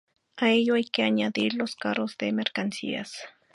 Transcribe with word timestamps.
A 0.41 0.49
ello 0.49 0.73
hay 0.73 0.85
que 0.85 1.03
añadir 1.03 1.53
los 1.53 1.75
carros 1.75 2.17
de 2.17 2.31
mercancías. 2.31 3.19